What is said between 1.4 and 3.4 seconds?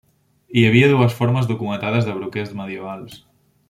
documentades de broquers medievals.